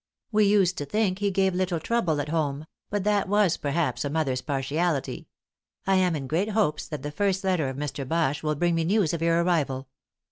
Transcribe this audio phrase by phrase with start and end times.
[0.31, 4.09] We used to think he gave little trouble at home; but that was, perhaps, a
[4.09, 5.27] mother's partiality.
[5.85, 8.07] I am in great hopes that the first letter of Mr.
[8.07, 9.89] Bache will bring me news of your arrival.